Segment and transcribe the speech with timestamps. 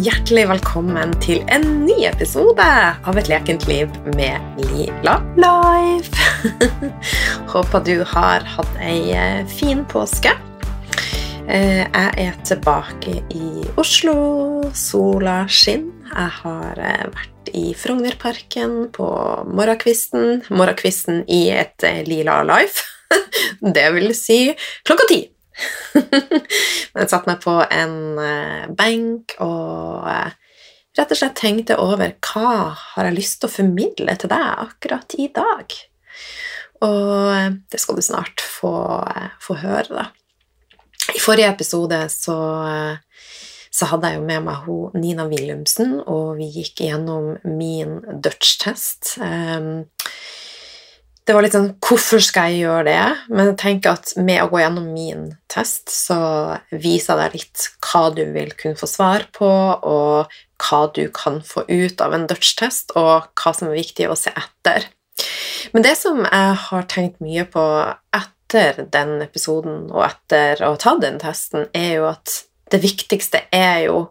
[0.00, 6.14] hjertelig velkommen til en ny episode av Et lekent liv med Lila Life.
[7.52, 10.32] Håper du har hatt ei eh, fin påske.
[11.50, 14.14] Eh, jeg er tilbake i Oslo.
[14.72, 15.92] Sola skinner.
[16.14, 19.10] Jeg har eh, vært i Frognerparken på
[19.50, 20.46] morgenkvisten.
[20.48, 22.86] Morgenkvisten i et Lila Life.
[23.76, 24.46] Det vil si
[24.86, 25.20] klokka ti.
[26.92, 30.30] Men jeg satte meg på en uh, benk og uh,
[30.98, 35.16] rett og slett tenkte over hva har jeg lyst til å formidle til deg akkurat
[35.18, 35.76] i dag.
[36.86, 38.74] Og uh, det skal du snart få,
[39.42, 40.08] få høre, da.
[41.10, 42.36] I forrige episode så,
[43.74, 49.16] så hadde jeg jo med meg hun, Nina Wilhelmsen, og vi gikk gjennom min Dutch-test.
[49.18, 49.88] Um,
[51.30, 53.02] det var litt sånn Hvorfor skal jeg gjøre det?
[53.30, 56.18] Men jeg tenker at med å gå gjennom min test, så
[56.72, 60.32] viser jeg deg litt hva du vil kunne få svar på, og
[60.64, 64.34] hva du kan få ut av en Dutch-test, og hva som er viktig å se
[64.34, 64.88] etter.
[65.70, 67.64] Men det som jeg har tenkt mye på
[68.16, 72.40] etter den episoden, og etter å ha tatt den testen, er jo at
[72.74, 74.08] det viktigste er jo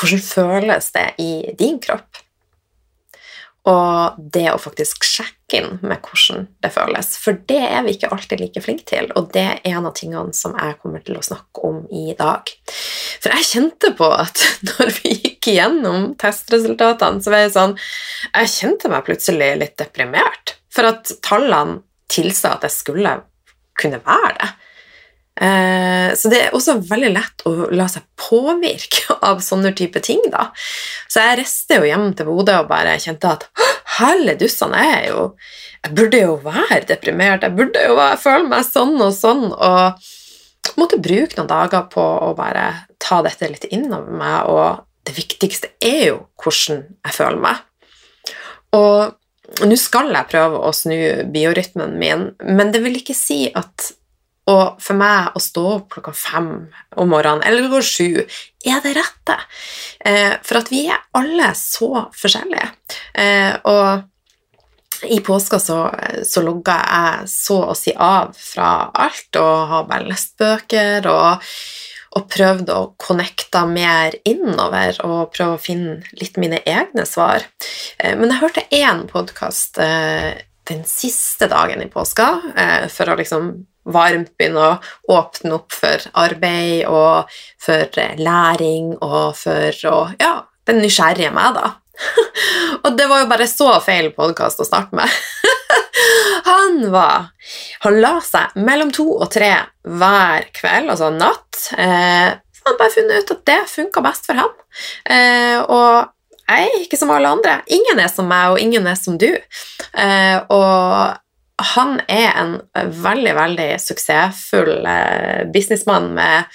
[0.00, 2.24] hvordan føles det i din kropp?
[3.68, 7.10] Og det å faktisk sjekke inn med hvordan det føles.
[7.20, 10.32] For det er vi ikke alltid like flinke til, og det er en av tingene
[10.36, 12.50] som jeg kommer til å snakke om i dag.
[13.20, 17.78] For jeg kjente på at når vi gikk gjennom testresultatene, så var jeg sånn
[18.32, 20.56] Jeg kjente meg plutselig litt deprimert.
[20.74, 23.18] For at tallene tilsa at jeg skulle
[23.80, 24.50] kunne være det.
[25.34, 30.22] Eh, så det er også veldig lett å la seg påvirke av sånne type ting.
[30.32, 30.48] da.
[31.10, 33.48] Så jeg reiste jo hjem til Bodø og bare kjente at
[33.98, 35.28] helle dussene, jeg jo
[35.84, 39.50] Jeg burde jo være deprimert, jeg burde jo føle meg sånn og sånn.
[39.52, 45.12] Og måtte bruke noen dager på å bare ta dette litt innover meg, og det
[45.18, 47.60] viktigste er jo hvordan jeg føler meg.
[48.72, 50.96] Og nå skal jeg prøve å snu
[51.34, 53.92] biorytmen min, men det vil ikke si at
[54.50, 56.48] og for meg å stå opp klokka fem
[57.00, 58.08] om morgenen eller klokka sju
[58.64, 59.38] er det rette.
[60.04, 62.68] Eh, for at vi er alle så forskjellige.
[63.16, 65.78] Eh, og i påska så,
[66.24, 71.50] så logga jeg så å si av fra alt og har bare lest bøker og,
[72.16, 77.48] og prøvd å connecte mer innover og prøve å finne litt mine egne svar.
[77.96, 79.80] Eh, men jeg hørte én podkast
[80.64, 82.28] den siste dagen i påska
[82.92, 89.88] for å liksom varmt begynne å åpne opp for arbeid og for læring og for
[89.90, 90.34] å Ja,
[90.68, 91.74] den nysgjerrige meg, da.
[92.84, 95.10] og det var jo bare så feil podkast å starte med.
[96.48, 97.28] han var
[97.84, 99.52] Han la seg mellom to og tre
[99.84, 101.68] hver kveld, altså natt.
[101.76, 102.32] Eh,
[102.64, 104.52] han bare funnet ut at det funka best for ham.
[105.04, 106.08] Eh, og
[106.44, 107.58] jeg er ikke som alle andre.
[107.72, 109.30] Ingen er som meg, og ingen er som du.
[109.30, 111.20] Eh, og
[111.62, 116.48] han er en veldig, veldig suksessfull eh, businessmann med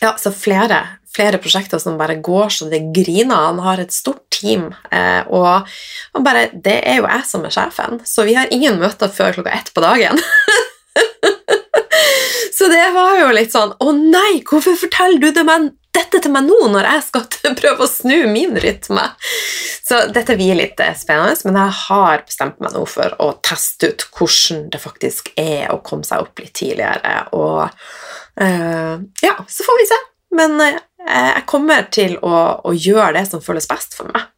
[0.00, 0.78] ja, flere,
[1.12, 3.50] flere, prosjekter som bare går så det griner.
[3.50, 5.68] Han har et stort team, eh, og,
[6.16, 9.36] og bare, det er jo jeg som er sjefen, så vi har ingen møter før
[9.36, 10.20] klokka ett på dagen.
[12.60, 16.32] Så det var jo litt sånn Å nei, hvorfor forteller du det meg, dette til
[16.34, 19.06] meg nå når jeg skal prøve å snu min rytme?
[19.90, 23.90] Så dette blir litt eh, spennende, men jeg har bestemt meg nå for å teste
[23.90, 27.16] ut hvordan det faktisk er å komme seg opp litt tidligere.
[27.34, 29.98] Og uh, ja, så får vi se.
[30.38, 34.30] Men uh, jeg kommer til å, å, gjøre det som føles best for meg.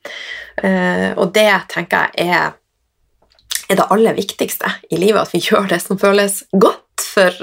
[0.63, 2.57] Uh, og det tenker jeg er,
[3.69, 6.81] er det aller viktigste i livet, at vi gjør det som føles godt.
[7.13, 7.35] For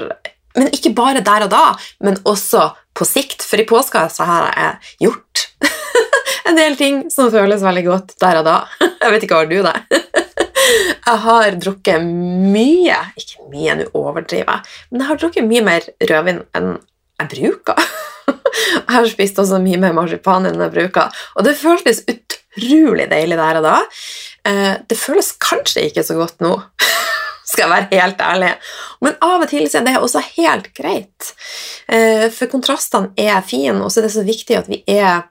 [0.58, 1.64] men ikke bare der og da,
[2.04, 3.44] men også på sikt.
[3.46, 5.46] For i påska så har jeg gjort
[6.48, 8.56] en del ting som føles veldig godt der og da.
[9.00, 10.00] Jeg vet ikke hva du det
[11.06, 15.86] Jeg har drukket mye Ikke mye, nå overdriver jeg, men jeg har drukket mye mer
[16.10, 16.68] rødvin enn
[17.20, 17.80] jeg bruker.
[18.28, 23.40] Jeg har spist også mye mer marsipan enn jeg bruker, og det føltes utrolig deilig
[23.40, 23.74] der og da.
[24.48, 26.54] Eh, det føles kanskje ikke så godt nå
[27.50, 28.52] skal jeg være helt ærlig.
[29.02, 31.32] Men av og til er det også helt greit.
[31.90, 35.26] Eh, for kontrastene er fine, og så er det så viktig at vi er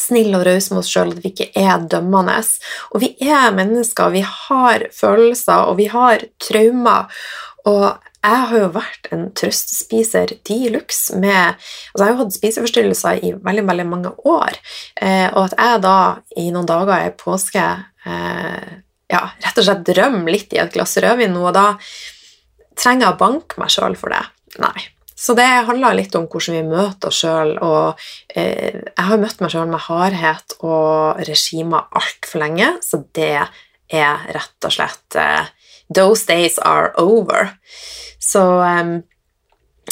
[0.00, 2.38] snille og rause med oss sjøl, at vi ikke er dømmende.
[2.94, 7.10] Og vi er mennesker, vi har følelser, og vi har traumer.
[7.68, 7.84] Og
[8.20, 13.24] jeg har jo vært en trøstespiser de luxe med altså Jeg har jo hatt spiseforstyrrelser
[13.24, 14.58] i veldig veldig mange år,
[15.00, 15.96] eh, og at jeg da
[16.36, 17.64] i noen dager i påske
[18.04, 18.70] eh,
[19.10, 21.66] ja, rett og slett drømme litt i et glass rødvin nå, og da
[22.78, 24.22] trenger jeg å banke meg sjøl for det.
[24.62, 24.88] Nei,
[25.20, 27.52] Så det handler litt om hvordan vi møter oss sjøl.
[27.60, 28.00] Og
[28.32, 34.28] eh, jeg har møtt meg sjøl med hardhet og regimer altfor lenge, så det er
[34.32, 35.50] rett og slett eh,
[35.90, 37.56] Those days are over.
[38.22, 38.94] Så eh,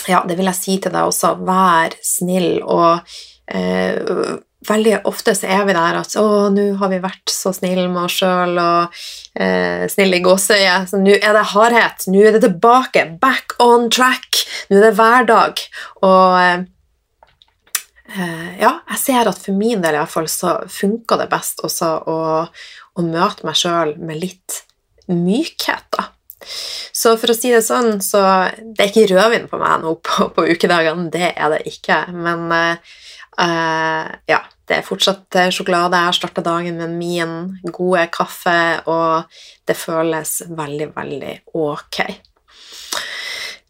[0.08, 1.34] ja, det vil jeg si til deg også.
[1.44, 3.02] Vær snill og
[3.50, 7.86] eh, veldig ofte så er vi der at 'Å, nå har vi vært så snille
[7.88, 8.98] med oss sjøl', og
[9.38, 12.08] eh, 'snill i gåseøyet', så nå er det hardhet.
[12.10, 13.04] Nå er det tilbake.
[13.20, 14.42] Back on track.
[14.70, 15.62] Nå er det hverdag.
[16.02, 16.66] Og
[18.16, 21.60] eh, ja, jeg ser at for min del i hvert fall så funker det best
[21.62, 22.20] også å,
[22.98, 24.64] å møte meg sjøl med litt
[25.08, 26.10] mykhet, da.
[26.94, 28.20] Så for å si det sånn, så
[28.62, 32.06] det er ikke rødvin på meg nå på, på ukedagene, det er det ikke.
[32.14, 32.96] Men eh,
[33.38, 35.94] Uh, ja, det er fortsatt eh, sjokolade.
[35.94, 37.34] Jeg har starta dagen med min
[37.70, 39.30] gode kaffe, og
[39.68, 42.00] det føles veldig, veldig ok.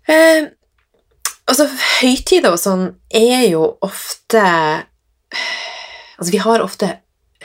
[0.09, 0.49] Uh,
[1.45, 1.69] altså,
[2.01, 4.45] høytider og sånn er jo ofte
[6.19, 6.87] Altså, vi har ofte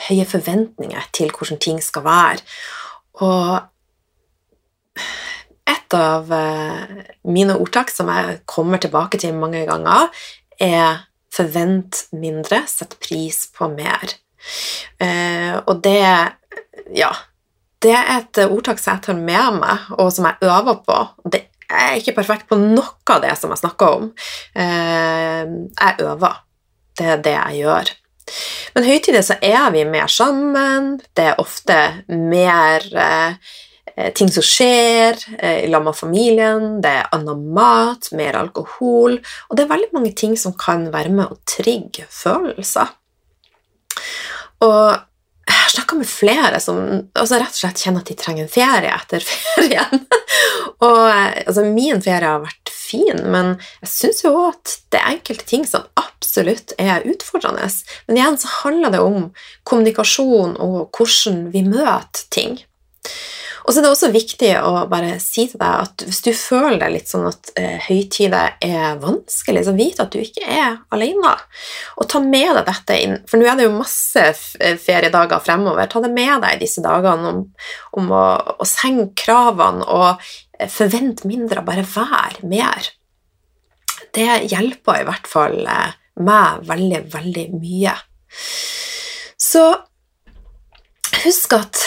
[0.08, 2.40] høye forventninger til hvordan ting skal være,
[3.22, 3.68] og
[5.70, 6.32] et av
[7.28, 10.10] mine ordtak som jeg kommer tilbake til mange ganger,
[10.58, 14.18] er Forvent mindre, sett pris på mer.
[15.00, 16.34] Eh, og det
[16.96, 17.12] Ja.
[17.84, 21.00] Det er et ordtak som jeg tar med meg, og som jeg øver på.
[21.30, 24.14] Det er ikke perfekt på noe av det som jeg snakker om.
[24.56, 26.38] Eh, jeg øver.
[26.98, 27.92] Det er det jeg gjør.
[28.76, 31.02] Men høytider så er vi mer sammen.
[31.16, 33.36] Det er ofte mer eh,
[34.18, 39.56] ting som skjer eh, i lag med familien, det er annen mat, mer alkohol Og
[39.56, 42.90] det er veldig mange ting som kan være med å trigge følelser.
[44.64, 44.86] Og
[45.44, 46.80] jeg har snakka med flere som
[47.20, 50.06] altså rett og slett kjenner at de trenger en ferie etter ferien.
[50.80, 55.16] og eh, altså, Min ferie har vært fin, men jeg syns jo at det er
[55.16, 57.70] enkelte ting som absolutt er utfordrende.
[58.08, 59.30] Men igjen så handler det om
[59.70, 62.62] kommunikasjon og hvordan vi møter ting.
[63.64, 66.80] Og så er det også viktig å bare si til deg at hvis du føler
[66.82, 71.34] deg litt sånn at eh, høytider er vanskelig, så vit at du ikke er alene.
[71.96, 74.26] Og ta med deg dette inn, for nå er det jo masse
[74.60, 75.88] eh, feriedager fremover.
[75.88, 77.46] Ta det med deg disse dagene om,
[78.02, 78.26] om å,
[78.60, 80.10] å senke kravene og
[80.60, 82.92] eh, forvente mindre, bare være mer.
[84.14, 87.96] Det hjelper i hvert fall eh, meg veldig, veldig mye.
[89.40, 89.66] Så
[91.24, 91.80] husk at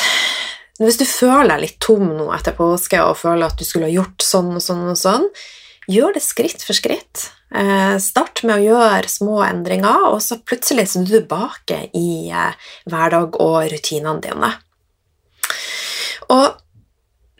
[0.84, 3.94] hvis du føler deg litt tom nå etter påske og føler at du skulle ha
[3.94, 5.24] gjort sånn og sånn og sånn,
[5.88, 7.30] gjør det skritt for skritt.
[7.54, 12.70] Eh, start med å gjøre små endringer, og så plutselig er du tilbake i eh,
[12.90, 14.52] hverdag og rutinene dine.
[16.34, 16.46] Og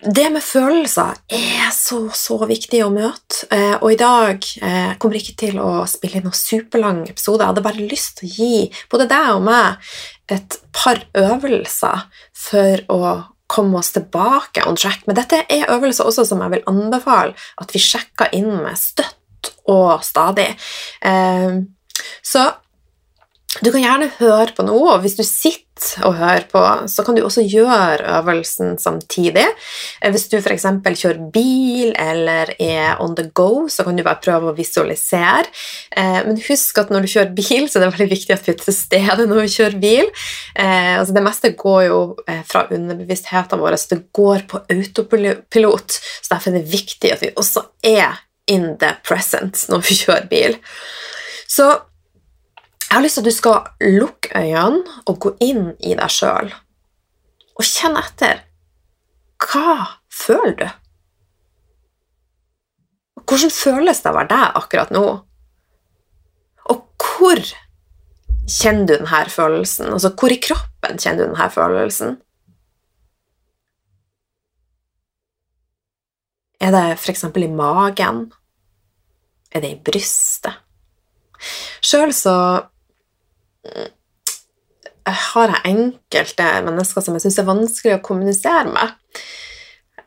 [0.05, 3.47] det med følelser er så, så viktig å møte.
[3.51, 7.41] Eh, og i dag jeg kommer jeg ikke til å spille inn noen superlang episode.
[7.41, 9.89] Jeg hadde bare lyst til å gi både deg og meg
[10.37, 12.05] et par øvelser
[12.37, 13.01] for å
[13.49, 15.07] komme oss tilbake on track.
[15.07, 17.33] Men dette er øvelser også som jeg vil anbefale
[17.63, 20.51] at vi sjekker inn med støtt og stadig.
[21.01, 21.63] Eh,
[22.27, 22.51] så
[23.65, 27.17] du kan gjerne høre på noe, og hvis du sitter og hører på, så kan
[27.17, 29.45] du også gjøre øvelsen samtidig.
[30.01, 30.65] Eh, hvis du f.eks.
[30.87, 35.49] kjører bil eller er on the go, så kan du bare prøve å visualisere.
[35.93, 38.55] Eh, men husk at når du kjører bil, så er det veldig viktig at vi
[38.55, 40.13] er til stede når vi kjører bil.
[40.57, 42.01] Eh, altså det meste går jo
[42.49, 45.99] fra underbevisstheten vår, så det går på autopilot.
[46.21, 50.29] Så derfor er det viktig at vi også er in the present når vi kjører
[50.31, 50.57] bil.
[51.51, 51.69] Så
[52.87, 56.53] jeg har lyst til at du skal lukke øynene og gå inn i deg sjøl
[57.57, 58.43] og kjenne etter.
[59.43, 60.67] Hva føler du?
[63.27, 65.05] Hvordan føles det å være deg akkurat nå?
[66.71, 67.41] Og hvor
[68.47, 69.91] kjenner du denne følelsen?
[69.91, 72.15] Altså, hvor i kroppen kjenner du denne følelsen?
[76.63, 77.27] Er det f.eks.
[77.27, 78.23] i magen?
[79.51, 80.63] Er det i brystet?
[81.85, 82.37] Sjøl så
[85.07, 88.95] har jeg enkelte mennesker som jeg syns er vanskelig å kommunisere med.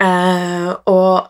[0.03, 1.29] Eh, og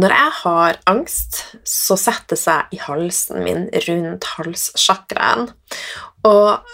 [0.00, 5.50] når jeg har angst, så setter det seg i halsen min, rundt halssjakraen.
[6.28, 6.72] Og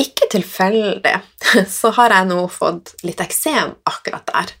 [0.00, 1.16] ikke tilfeldig
[1.78, 4.52] så har jeg nå fått litt eksem akkurat der.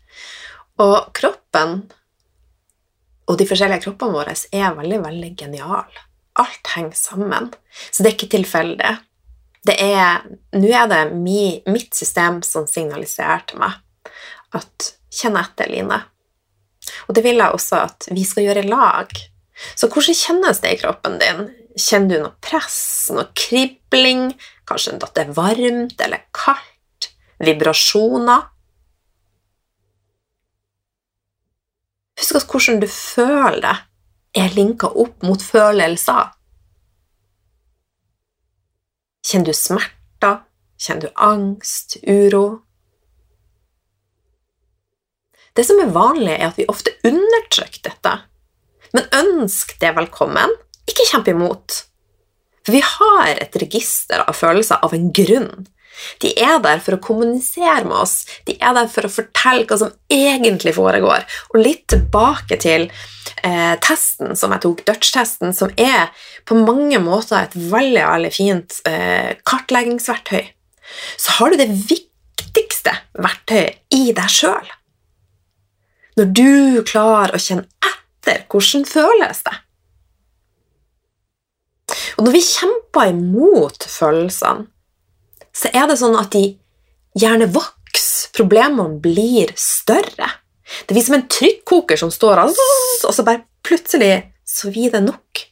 [0.84, 1.82] Og kroppen
[3.24, 6.04] og de forskjellige kroppene våre er veldig, veldig geniale.
[6.40, 7.52] Alt henger sammen.
[7.90, 8.96] Så det er ikke tilfeldig
[9.64, 13.80] det er Nå er det mi, mitt system som signaliserer til meg
[14.54, 16.00] at Kjenn etter, Line.
[17.06, 19.12] Og det vil jeg også at vi skal gjøre lag.
[19.78, 21.44] Så hvordan kjennes det i kroppen din?
[21.78, 22.80] Kjenner du noe press,
[23.14, 24.32] noe kribling,
[24.68, 27.10] kanskje at det er varmt eller kaldt?
[27.44, 28.50] Vibrasjoner?
[32.18, 33.76] Husk at hvordan du føler det,
[34.34, 36.32] er linka opp mot følelser.
[39.24, 40.42] Kjenner du smerter?
[40.80, 42.44] Kjenner du angst, uro?
[45.54, 48.14] Det som er vanlig, er at vi ofte undertrykker dette.
[48.94, 50.52] Men ønsk det velkommen,
[50.90, 51.84] ikke kjemp imot.
[52.66, 55.68] For vi har et register av følelser av en grunn.
[56.22, 59.78] De er der for å kommunisere med oss, de er der for å fortelle hva
[59.80, 61.26] som egentlig foregår.
[61.52, 62.88] Og litt tilbake til
[63.42, 66.10] eh, testen som jeg tok, Dutch-testen, som er
[66.48, 70.42] på mange måter et veldig, veldig fint eh, kartleggingsverktøy.
[71.18, 74.72] Så har du det viktigste verktøyet i deg sjøl.
[76.18, 77.66] Når du klarer å kjenne
[78.24, 79.56] etter hvordan føles det
[82.14, 84.68] Og når vi kjemper imot følelsene,
[85.54, 86.44] så er det sånn at de
[87.18, 90.30] gjerne vokser, problemene blir større.
[90.86, 95.44] Det blir som en trykkoker som står og så bare plutselig så blir det nok.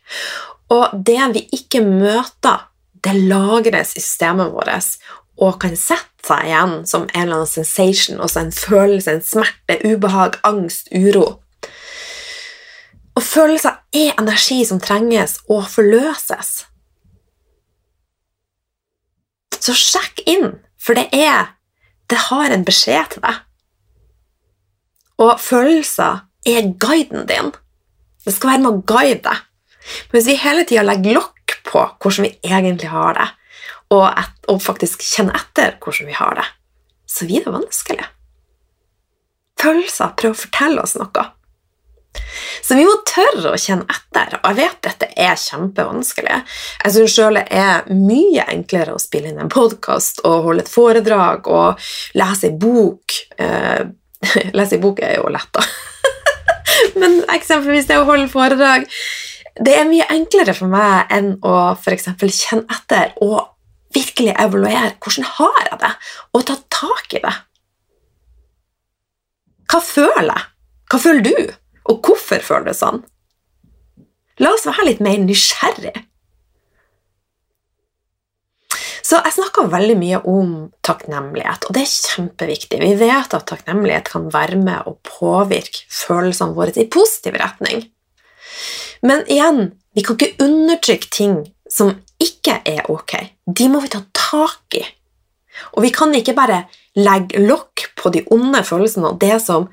[0.73, 2.69] Og det vi ikke møter,
[3.03, 4.99] det lagres i systemet vårt
[5.43, 9.79] og kan sette seg igjen som en eller annen sensation, også en følelse, en smerte,
[9.83, 11.41] ubehag, angst, uro.
[13.17, 16.63] Og følelser er energi som trenges og forløses.
[19.63, 21.55] Så sjekk inn, for det er
[22.11, 23.37] Det har en beskjed til deg.
[25.23, 27.53] Og følelser er guiden din.
[28.25, 29.39] Det skal være med å guide deg.
[30.11, 33.29] Men hvis vi hele tida legger lokk på hvordan vi egentlig har det,
[33.95, 36.45] og, et, og faktisk kjenner etter hvordan vi har det,
[37.09, 38.11] så blir det vanskelig.
[39.63, 41.25] Følelser prøver å fortelle oss noe.
[42.63, 46.39] Så vi må tørre å kjenne etter, og jeg vet dette er kjempevanskelig.
[46.85, 50.73] Jeg syns sjøl det er mye enklere å spille inn en podkast og holde et
[50.73, 51.89] foredrag og
[52.19, 53.17] lese ei bok.
[53.37, 53.83] Eh,
[54.59, 55.65] lese ei bok er jo lett, da.
[57.01, 58.85] Men eksempelvis det å holde foredrag
[59.53, 62.09] Det er mye enklere for meg enn å f.eks.
[62.17, 63.53] kjenne etter og
[63.93, 65.91] virkelig evaluere hvordan har jeg det,
[66.33, 67.35] og ta tak i det.
[69.69, 70.47] Hva føler jeg?
[70.89, 71.53] Hva føler du?
[71.91, 73.03] Og hvorfor føler du sånn?
[74.43, 75.95] La oss være litt mer nysgjerrig.
[79.03, 80.53] Så jeg snakker veldig mye om
[80.87, 82.79] takknemlighet, og det er kjempeviktig.
[82.81, 87.83] Vi vet at takknemlighet kan være med å påvirke følelsene våre i positiv retning.
[89.03, 91.37] Men igjen, vi kan ikke undertrykke ting
[91.69, 91.91] som
[92.23, 93.19] ikke er ok.
[93.45, 94.85] De må vi ta tak i.
[95.75, 96.63] Og vi kan ikke bare
[96.97, 99.69] legge lokk på de onde følelsene og det som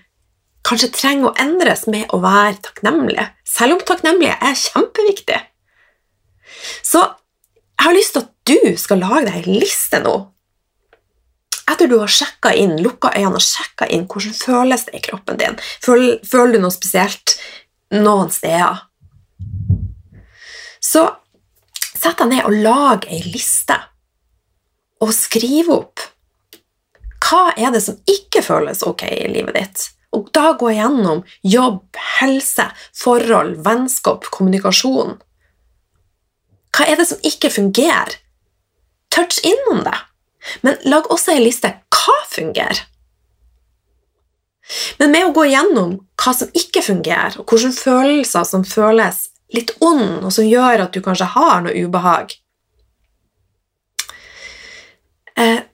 [0.69, 5.39] kanskje trenger å endres med å være takknemlige, selv om takknemlige er kjempeviktig.
[6.85, 10.17] Så jeg har lyst til at du skal lage deg ei liste nå.
[11.69, 15.37] Etter du har sjekka inn, lukka øynene og sjekka inn hvordan føles det i kroppen
[15.39, 15.57] din.
[15.85, 17.35] Føler, føler du noe spesielt
[17.93, 18.85] noen steder?
[20.81, 21.05] Så
[21.99, 23.75] Sett deg ned og lag ei liste,
[25.03, 26.05] og skriv opp
[27.29, 29.81] hva er det som ikke føles ok i livet ditt.
[30.15, 31.83] Og da gå igjennom jobb,
[32.19, 32.65] helse,
[32.97, 35.17] forhold, vennskap, kommunikasjon.
[36.73, 38.17] Hva er det som ikke fungerer?
[39.13, 39.97] Touch innom det.
[40.65, 42.85] Men lag også ei liste hva fungerer.
[44.99, 49.73] Men med å gå igjennom hva som ikke fungerer, og hvilke følelser som føles litt
[49.81, 52.35] ond, og som gjør at du kanskje har noe ubehag,
[55.35, 55.65] eh,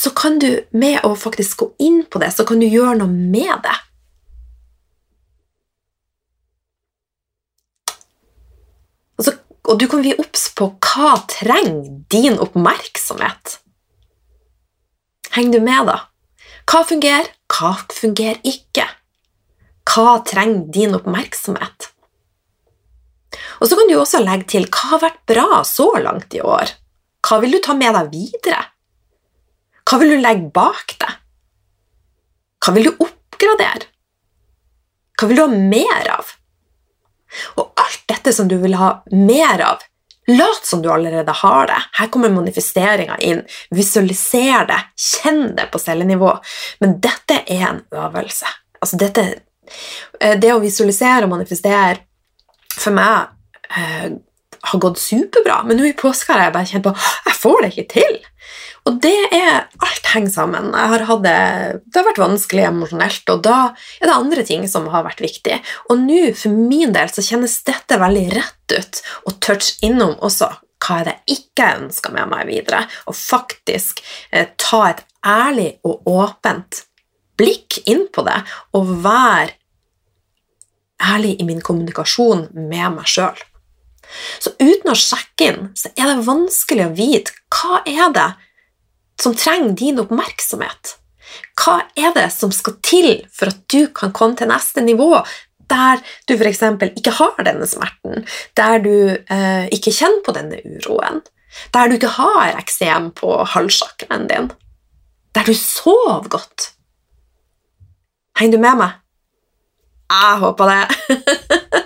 [0.00, 3.12] så kan du, med å faktisk gå inn på det, så kan du gjøre noe
[3.12, 3.74] med det.
[9.18, 9.34] Og, så,
[9.68, 13.58] og du kan bli obs på hva trenger din oppmerksomhet.
[15.36, 15.98] Henger du med, da?
[16.70, 18.88] Hva fungerer, hva fungerer ikke?
[19.90, 21.92] Hva trenger din oppmerksomhet?
[23.60, 26.72] Og så kan du også legge til hva har vært bra så langt i år?
[27.20, 28.64] Hva vil du ta med deg videre?
[29.90, 31.16] Hva vil du legge bak deg?
[32.62, 33.88] Hva vil du oppgradere?
[35.18, 36.28] Hva vil du ha mer av?
[37.58, 39.82] Og alt dette som du vil ha mer av,
[40.30, 41.80] lat som du allerede har det.
[41.98, 43.42] Her kommer manifesteringa inn.
[43.74, 46.32] Visualiser det, kjenn det på cellenivå.
[46.84, 48.48] Men dette er en øvelse.
[48.80, 49.26] Altså dette,
[50.20, 52.04] eh, det å visualisere og manifestere
[52.78, 53.26] for meg
[53.74, 54.10] eh,
[54.70, 56.94] har gått superbra, men nå i påska har jeg bare kjent på
[57.26, 58.18] jeg får det ikke til.
[58.90, 60.72] Og det er Alt henger sammen.
[60.74, 61.36] Har det,
[61.86, 63.58] det har vært vanskelig emosjonelt, og da
[64.00, 65.60] er det andre ting som har vært viktig.
[65.92, 70.50] Og nå, for min del, så kjennes dette veldig rett ut å touch innom også
[70.80, 74.00] hva er det jeg ikke ønsker med meg videre, og faktisk
[74.32, 76.84] eh, ta et ærlig og åpent
[77.40, 78.38] blikk inn på det,
[78.76, 79.52] og være
[81.12, 83.36] ærlig i min kommunikasjon med meg sjøl.
[84.40, 88.30] Så uten å sjekke inn, så er det vanskelig å vite hva er det
[89.20, 90.96] som trenger din oppmerksomhet.
[91.60, 95.12] Hva er det som skal til for at du kan komme til neste nivå,
[95.70, 96.62] der du f.eks.
[96.96, 98.24] ikke har denne smerten,
[98.58, 101.20] der du eh, ikke kjenner på denne uroen,
[101.74, 104.50] der du ikke har eksem på halschakraen din,
[105.34, 106.72] der du sover godt.
[108.38, 108.98] Henger du med meg?
[110.10, 110.84] Jeg håper det.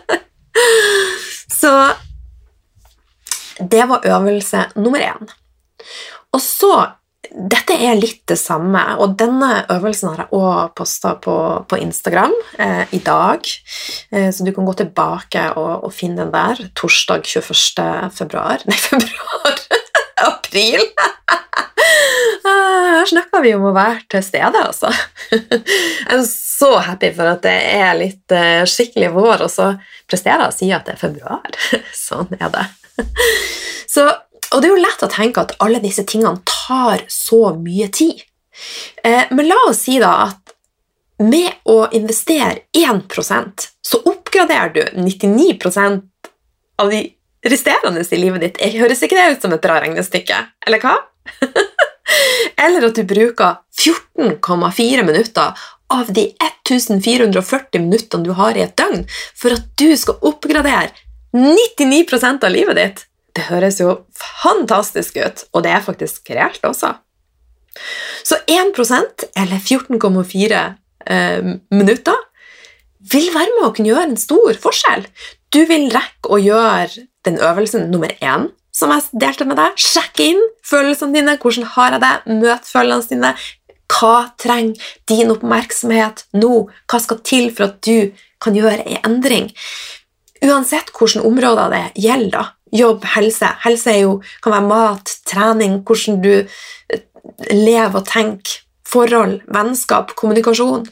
[1.61, 1.73] Så
[3.59, 5.29] det var øvelse nummer én.
[6.33, 6.91] Og så
[7.35, 11.35] dette er litt det samme, og denne øvelsen har jeg òg posta på,
[11.67, 13.43] på, Instagram eh, i dag.
[14.15, 16.63] Eh, så du kan gå tilbake og, og, finne den der.
[16.79, 17.83] Torsdag 21.
[18.15, 19.59] februar Nei, februar!
[20.25, 20.87] April!
[22.45, 24.93] Ah, her snakker vi om å være til stede, altså.
[25.35, 29.73] Jeg er så happy for at det er litt eh, skikkelig vår, og så
[30.11, 31.59] presterer jeg å si at det er februar.
[32.07, 32.69] Sånn er det.
[33.91, 34.07] Så,
[34.55, 38.23] og det er jo lett å tenke at alle disse tingene tar så mye tid.
[39.03, 40.55] Eh, men la oss si da at
[41.25, 46.03] med å investere 1% så oppgraderer du 99%
[46.83, 47.05] av de
[47.45, 48.61] resterende i livet ditt.
[48.61, 50.41] Jeg Høres ikke det ut som et bra regnestykke?
[50.67, 50.97] Eller hva?
[52.65, 56.29] Eller at du bruker 14,4 minutter av de
[56.65, 59.05] 1440 minuttene du har i et døgn,
[59.37, 60.91] for at du skal oppgradere
[61.35, 63.05] 99% av livet ditt.
[63.35, 66.95] Det høres jo fantastisk ut, og det er faktisk reelt også.
[68.25, 70.61] Så 1% eller 14,4
[71.11, 72.21] eh, minutter
[73.13, 75.09] vil være med å kunne gjøre en stor forskjell.
[75.53, 79.77] Du vil rekke å gjøre den øvelsen nummer én som jeg delte med deg.
[79.79, 81.37] Sjekke inn følelsene dine.
[81.41, 82.15] Hvordan har jeg det?
[82.41, 83.35] Møt følelsene dine.
[83.95, 86.65] Hva trenger din oppmerksomhet nå?
[86.91, 88.11] Hva skal til for at du
[88.43, 89.51] kan gjøre en endring?
[90.45, 92.51] Uansett hvilke områder det gjelder.
[92.75, 93.49] Jobb, helse.
[93.65, 97.05] Helse jo, kan være mat, trening, hvordan du eh,
[97.53, 100.85] lever og tenker, forhold, vennskap, kommunikasjon.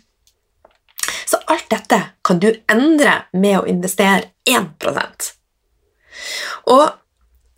[1.27, 5.29] Så alt dette kan du endre med å investere 1%
[6.71, 6.85] Og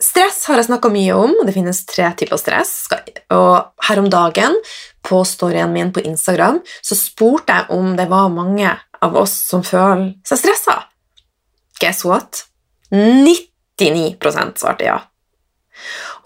[0.01, 2.73] stress har jeg snakka mye om, og det finnes tre typer stress.
[3.33, 4.57] Og her om dagen,
[5.05, 8.71] på storyen min på Instagram, så spurte jeg om det var mange
[9.05, 10.79] av oss som føler seg stressa.
[11.81, 12.45] Guess what?
[13.81, 14.99] 99% svarte ja.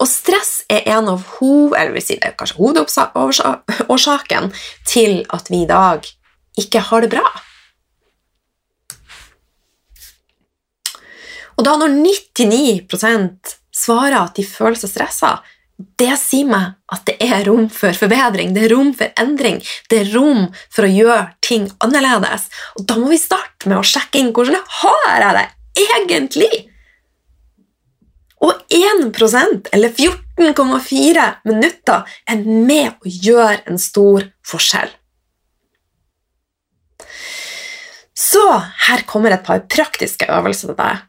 [0.00, 4.50] Og stress er en av vil si det, kanskje hovedårsaken
[4.86, 6.06] til at vi i dag
[6.60, 7.26] ikke har det bra.
[11.58, 15.34] Og da når 99% svarer at de føler seg stressa,
[16.00, 19.60] det sier meg at det er rom for forbedring, det er rom for endring,
[19.92, 22.48] det er rom for å gjøre ting annerledes.
[22.78, 25.46] Og da må vi starte med å sjekke inn hvordan har jeg det
[25.84, 26.69] egentlig?
[28.40, 34.88] Og 1% eller 14,4 minutter er med å gjøre en stor forskjell.
[38.20, 38.42] Så
[38.86, 41.06] her kommer et par praktiske øvelser til deg.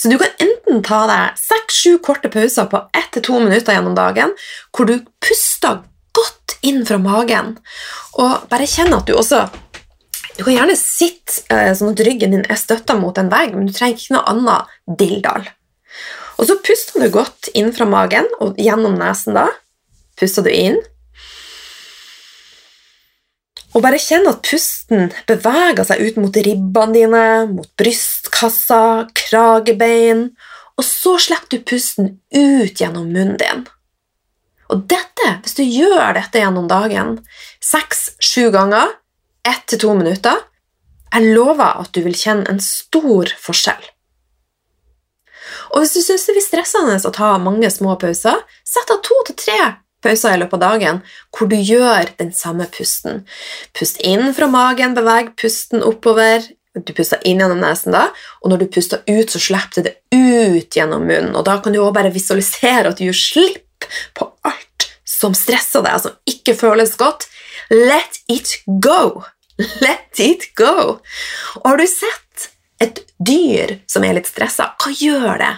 [0.00, 3.96] Så du kan enten ta deg seks-sju korte pauser på ett til to minutter gjennom
[3.98, 4.32] dagen,
[4.72, 5.82] hvor du puster
[6.16, 7.58] godt inn fra magen,
[8.16, 9.44] og bare kjenn at du også
[10.38, 13.66] du kan gjerne sitte eh, sånn at ryggen din er støtta mot en vegg, men
[13.68, 15.48] du trenger ikke noe annet dilldall.
[16.40, 19.36] Og så puster du godt inn fra magen og gjennom nesen.
[19.36, 19.50] da.
[20.16, 20.78] Puster du inn.
[23.76, 30.30] Og bare kjenn at pusten beveger seg ut mot ribbene dine, mot brystkassa, kragebein,
[30.74, 33.62] og så slipper du pusten ut gjennom munnen din.
[34.72, 37.18] Og dette, hvis du gjør dette gjennom dagen
[37.62, 38.96] seks-sju ganger,
[39.46, 40.36] ett til to minutter.
[41.10, 43.82] Jeg lover at du vil kjenne en stor forskjell.
[45.72, 49.16] Og hvis du syns det blir stressende å ta mange små pauser, sett av to
[49.28, 49.60] til tre
[50.04, 51.02] pauser i løpet av dagen
[51.36, 53.24] hvor du gjør den samme pusten.
[53.76, 56.46] Pust inn fra magen, beveg pusten oppover.
[56.78, 58.06] Du puster inn gjennom nesen, da,
[58.40, 61.34] og når du puster ut, så slipper du det ut gjennom munnen.
[61.34, 65.82] Og Da kan du også bare visualisere at du gir slipp på alt som stresser
[65.84, 67.26] deg, som ikke føles godt.
[67.70, 69.24] Let it go!
[69.82, 71.00] Let it go!
[71.60, 72.22] Og har du sett
[72.80, 75.54] et dyr som er litt stressa, hva gjør det?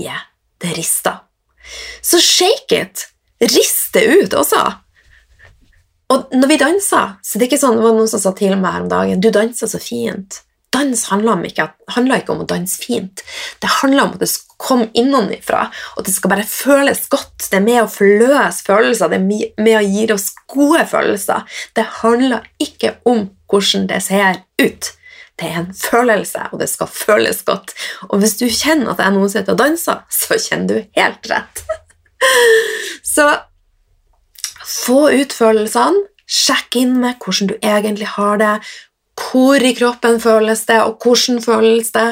[0.00, 0.26] Yeah,
[0.62, 1.24] det rister.
[2.02, 3.10] Så shake it!
[3.40, 4.60] riste ut også.
[6.10, 8.56] Og når vi danser, så det er ikke sånn, det var noen som sa til
[8.58, 10.42] meg her om dagen Du danser så fint.
[10.70, 13.22] Dans handler, ikke, handler ikke om å danse fint.
[13.62, 17.48] Det handler om at det skal komme innenfra, og at det skal bare føles godt.
[17.48, 21.42] Det er med å forløse følelser, det er med å gi oss gode følelser.
[21.74, 24.92] Det handler ikke om hvordan det ser ut.
[25.40, 27.72] Det er en følelse, og det skal føles godt.
[28.10, 31.64] Og hvis du kjenner at noen som sitter og danser, så kjenner du helt rett.
[33.14, 33.24] Så
[34.68, 36.04] få ut følelsene.
[36.30, 38.52] Sjekk inn med hvordan du egentlig har det.
[39.20, 42.10] Hvor i kroppen føles det, og hvordan føles det?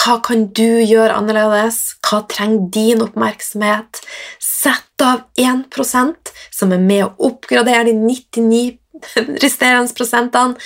[0.00, 1.98] Hva kan du gjøre annerledes?
[2.06, 4.00] Hva trenger din oppmerksomhet?
[4.40, 8.78] Sett av 1% som er med å oppgradere de 99
[9.44, 10.56] resterende prosentene.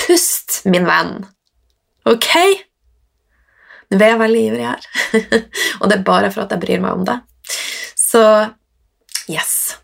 [0.00, 1.24] Pust, min venn.
[2.08, 2.30] Ok?
[3.92, 4.86] Nå er jeg veldig ivrig her,
[5.80, 7.18] og det er bare for at jeg bryr meg om det.
[8.00, 8.22] Så
[9.30, 9.76] yes.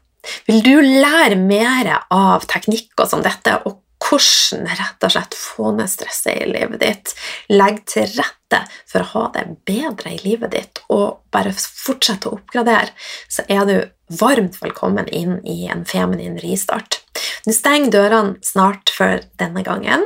[0.49, 5.91] Vil du lære mer av teknikker som dette, og hvordan rett og slett få ned
[5.93, 7.15] stresset i livet ditt,
[7.53, 12.39] Legg til rette for å ha det bedre i livet ditt og bare fortsette å
[12.39, 12.91] oppgradere,
[13.31, 13.77] så er du
[14.21, 16.99] varmt velkommen inn i en feminin ristart.
[17.47, 20.03] Nå stenger dørene snart for denne gangen.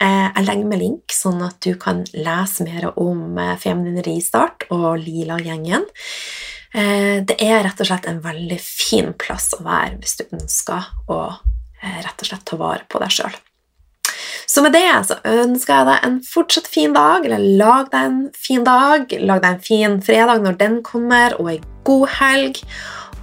[0.00, 4.68] Eh, jeg legger med link, sånn at du kan lese mer om eh, feminin ristart
[4.74, 5.88] og Lila-gjengen.
[6.76, 10.90] Eh, det er rett og slett en veldig fin plass å være hvis du ønsker
[11.08, 11.20] å
[11.82, 13.36] rett og slett ta vare på deg sjøl.
[14.46, 18.20] Så med det så ønsker jeg deg en fortsatt fin dag, eller lag deg en
[18.32, 19.10] fin dag.
[19.20, 22.62] Lag deg en fin fredag når den kommer, og ei god helg.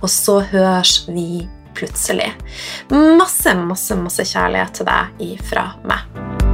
[0.04, 2.34] Og så høres vi plutselig.
[2.92, 6.53] Masse, masse, masse kjærlighet til deg ifra meg.